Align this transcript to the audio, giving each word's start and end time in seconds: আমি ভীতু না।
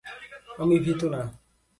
আমি 0.59 0.75
ভীতু 0.79 1.07
না। 1.09 1.21